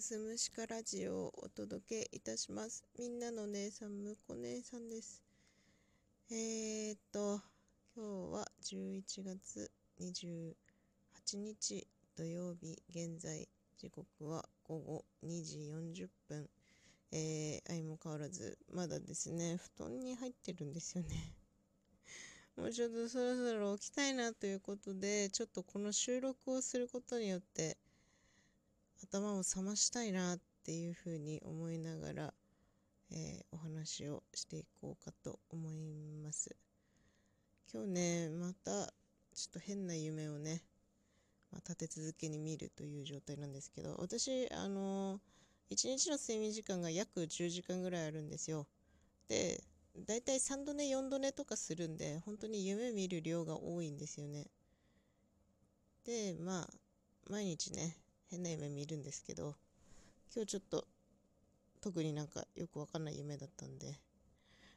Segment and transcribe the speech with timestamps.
[0.00, 2.86] くすむしかラジオをお届けいたします。
[2.98, 5.22] みんなの姉さん、むこ姉さんです。
[6.30, 7.42] えー、っと、
[7.94, 10.54] 今日は11月28
[11.36, 11.86] 日
[12.16, 13.46] 土曜日、現在
[13.76, 16.48] 時刻は午後2時40分。
[17.12, 21.34] えー、相も変わらず、まだですね、布団に入ってるんですよね。
[22.56, 27.76] もうちょっとそろそろ起きたいなということで、ちょっとこの収録をすることによって、
[29.02, 32.34] 頭を覚ましたいなっていうふうに思いながら、
[33.10, 36.54] えー、お話をしていこうかと思います。
[37.72, 38.92] 今日ね、また
[39.34, 40.62] ちょっと変な夢をね、
[41.50, 48.66] まあ、立て続けに見るという状態なんですけど、私、あのー、1日の睡眠時間が約10時間ぐらいあるんですよ。
[49.28, 49.62] で、
[50.06, 54.46] だいたい3度寝4度寝とかするんで、本当に夢見る量が多いんですよね。
[56.04, 56.68] で、まあ、
[57.28, 57.96] 毎日ね、
[58.30, 59.56] 変な夢見るんですけど、
[60.34, 60.86] 今日ちょっと
[61.80, 63.98] 特になんかよくわかんない夢だったんで、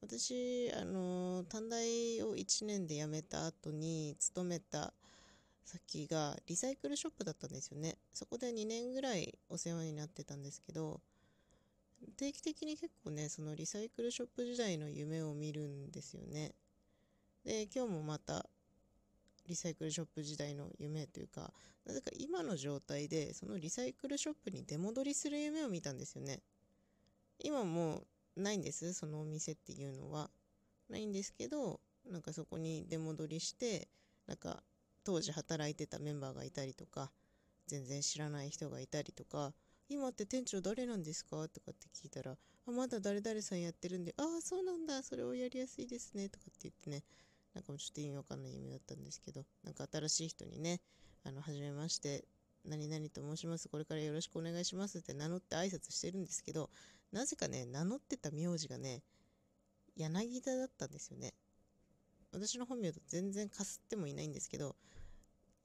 [0.00, 4.92] 私、あの短大を1年で辞めた後に勤めた
[5.64, 7.98] 先がリサイクルショップだったんですよね。
[8.12, 11.00] そこで2年ぐらいお世話になってたんですけど、
[12.16, 16.52] 定期的に結構ね、そのリサイクルショップ時代の夢を見るんですよね。
[17.44, 18.48] で、今日もまた
[19.46, 21.52] リサイクルショップ時代の夢というか、
[21.84, 26.40] なぜか今の状態で、そのリサイクルショップに出戻りする夢を見たんですよね。
[27.38, 28.04] 今も
[28.36, 30.30] うないんです、そのお店っていうのは。
[30.88, 33.88] ないんですけど、なんかそこに出戻りして、
[34.26, 34.62] なんか
[35.04, 37.10] 当時働いてたメンバーがいたりとか、
[37.66, 39.52] 全然知らない人がいたりとか、
[39.88, 41.48] 今って店長誰なんですか？
[41.48, 47.04] とかって聞いたら、あ、まだ誰々さんやってるんで、ああ、そうなんだ、それをやりやすいですね、とかって言ってね、
[47.56, 50.82] なんかもうちょっと意味わかんない夢だったんですけど、なんか新しい人にね、
[51.24, 52.26] あの、はじめまして、
[52.66, 53.70] 何々と申します。
[53.70, 56.68] これからよろしくお願いしますって名乗って挨拶してるんですけど、
[57.12, 59.02] なぜかね、名乗ってた名字がね、
[59.96, 61.32] 柳田だったんですよね。
[62.30, 64.76] 私の本名と全然かすってもいないんですけど、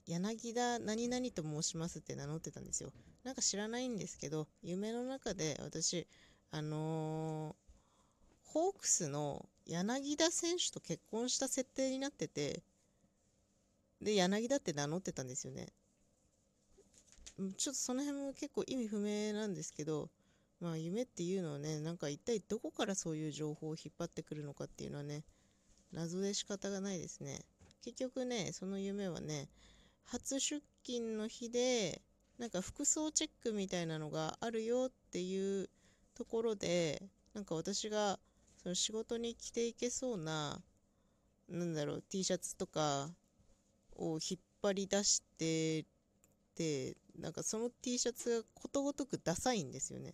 [0.08, 2.94] 柳田何々と申しますって名乗ってたんですよ。
[3.26, 6.08] なんか知らないんですけど、夢の中で私、
[6.52, 12.62] あのー、ホークスの柳田選手と結婚した設定になってて、
[14.02, 15.68] で、柳田って名乗ってたんですよね。
[17.58, 20.09] ちょっとその辺も結構意味不明なんですけど、
[20.59, 25.24] まあ夢っていうのはね、なんか一体どこからそういう情報を引っ張ってくるのかっていうのはね、
[25.94, 27.46] 謎で仕方がないですね。
[27.82, 29.48] 結局ね、その夢はね、
[30.03, 32.02] 初出勤の日で、
[32.38, 35.70] なんか服装チェックみたいなのがあるよっていう
[36.14, 37.02] ところで、
[37.34, 38.20] なんか私が
[38.64, 40.62] その仕事に着ていけそうな、
[41.50, 43.10] なんだろう、T シャツとか
[43.96, 45.86] を引っ張り出して
[46.56, 50.14] て、なんかその T シャツがことごとくダサいんですよね。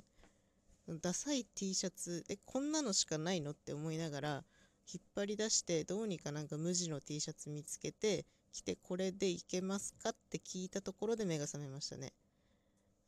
[1.02, 4.46] ダサい T シャツ、え、こんなのしかないのって思いながら、
[4.94, 12.14] 引っ張り出して、どうにかなんか無地の T シャツ見つけて、着てこれでいけますかって聞いたところで目が覚めましたね。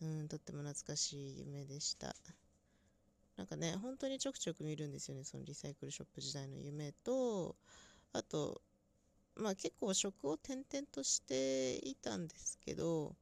[0.02, 2.14] うん、とっても懐かしい夢でした。
[3.40, 7.56] なんかね、本当にちょくちょく見るんですよね、そのリサイクルショップ時代の夢と、
[8.12, 8.62] あと、
[9.38, 13.16] まあ結構職を転々としていたんですけど、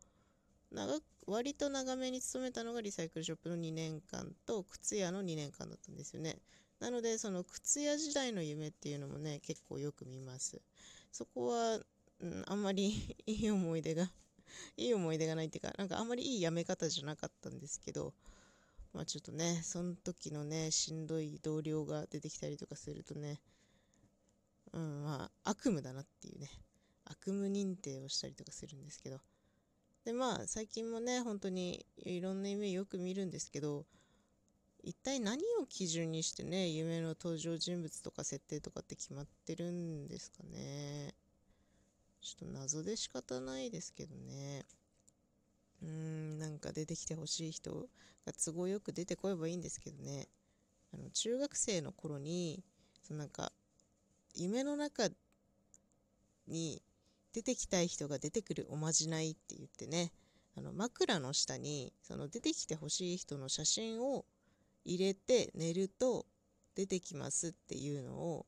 [0.72, 6.40] 長割と長めに勤めたのがリサイクルショップの2年間と靴屋の2年間だったんですよね。
[6.80, 10.60] なので、その靴屋時代の夢っていうのもね、結構よく見ます。
[11.12, 11.80] そこは、
[12.22, 14.12] うん、あんまり いい思い出が
[14.78, 18.16] いい思い出がないっていうか、なんかあんまりいい辞め方じゃなかったんですけど、
[18.98, 23.40] まあちょっとね、その時のね、しんどい同僚が出てきたりとかするとね、
[24.74, 26.50] うん、まあ悪夢だなっていうね、
[27.06, 29.20] 悪夢認定をしたりとかするんですけど。
[30.04, 33.86] で、まあ最近もね、本当にいろんな夢よく見るんですけど、
[34.82, 41.14] 一体何を基準にしてね、夢の登場人物とか設定とかって決まってるんですかね。
[42.20, 44.66] ちょっと謎で仕方ないですけどね。
[45.82, 47.88] うーん、なんか出てきてほしい人
[48.26, 50.28] が都合よく出てこればいいんですけどね。
[50.94, 52.64] あの、中学生の頃に、
[53.04, 53.52] そのなんか、
[54.36, 55.10] 夢の中
[56.48, 56.82] に
[57.34, 60.12] 出てきたい人が出てくるおまじないって言ってね、
[60.56, 64.26] あの、枕の下に、その出てきてほしい人の写真を
[64.86, 66.26] 入れて寝ると
[66.76, 68.46] 出てきますっていうのを、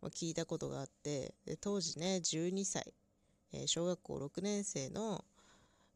[0.00, 2.94] まあ、聞いたことがあって、で当時ね、12歳、
[3.52, 5.24] えー、小学校6年生の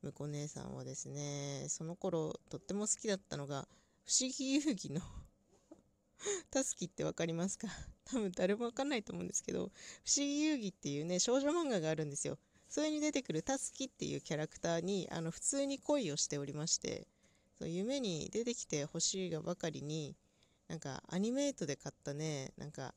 [0.05, 3.67] むこ姉さんはですね、その頃とっても好きだったのが、
[4.05, 5.01] 不思議遊戯の
[6.51, 7.69] タスキってわかりますか？
[8.05, 9.73] 多分誰もわかんないと思うんですけど、
[10.05, 12.39] 不思議遊戯っていうね、少女漫画があるんですよ。
[12.69, 17.07] それに出てくるタスキっていうキャラクターに、あの、普通に恋をしておりまして、
[17.59, 20.17] そう夢に出てきてほしいがばかりに
[20.69, 22.95] なんかアニメートで買ったねなんか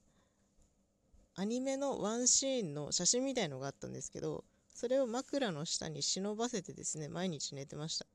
[1.36, 4.44] アニメのワンシーンの写真みたいのがあったんですけど
[4.78, 8.06] それを枕の下に忍ばせてですね毎日寝てました。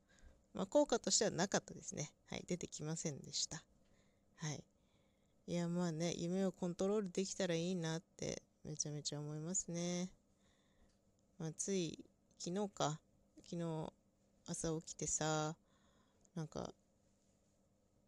[0.53, 2.13] まあ効果としてはなかったですね。
[2.29, 3.61] はい出てきませんでした。
[4.37, 4.63] はい。
[5.45, 10.09] いやまあね夢をコントロールできたらいいなってめちゃめちゃ思いますね。
[11.37, 12.05] まあつい
[12.39, 13.01] 昨日か。
[13.43, 13.93] 昨日
[14.47, 15.57] 朝起きてさ
[16.33, 16.73] なんか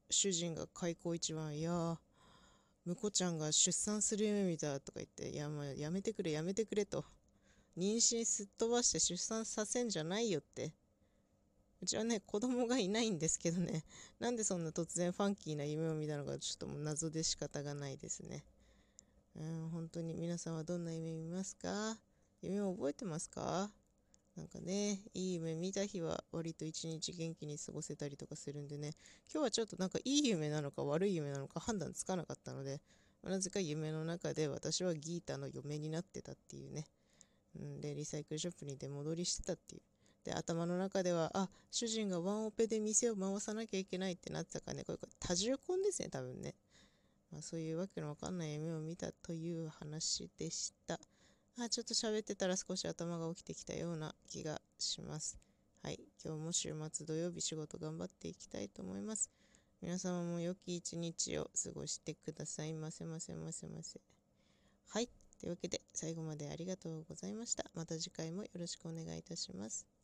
[0.10, 2.00] 主人が開口一番「いや
[2.86, 7.04] 婿ちゃんが出産する夢見た」とか言って「いやまあやめてくれやめてくれ」と。
[7.78, 10.74] 妊娠すっ飛ばして出産させんじゃないよって。
[11.82, 13.84] うちはね子供がいないんですけどね。
[14.20, 18.46] なんでそんな突然ファンキーな夢を見たのかちょっともう謎で仕方がないですね。
[19.36, 22.00] うん本当に皆さんはどんな夢見ますか？
[22.42, 23.72] 夢を覚えてますか？
[24.36, 28.92] なんかね、いい夢見た日は割と一日元気に過ごせたりとかするんでね、
[29.32, 32.82] 今日はちょっとなんかいい夢なのか悪い夢なのか判断つかなかったので、
[33.24, 36.86] なぜか夢の中で私はギータの嫁になってたっていうね。
[37.60, 39.82] うん、で、リサイクルショップに出戻りしてたっていう。
[40.24, 46.56] で、頭の中では、あ、主人がワンオペで店を回さなきゃいけないってなってたからね、これ多重婚ですね、多分ね。
[47.32, 51.00] まあ、そういうわけのわかんない夢を見たという話でした。
[51.60, 55.38] あ、ちょっと喋ってたら少し頭が起きてきたような気がします。
[55.84, 56.00] はい。
[56.24, 59.30] 今日も週末土曜日仕事頑張っていきたいと思います。
[59.82, 64.02] 皆様も良き一日を過ごしてくださいませませませませ。
[64.90, 65.25] はい。
[65.40, 67.66] というわけで最後までありがとうございました。
[67.74, 69.95] また次回もよろしくお願いいたします。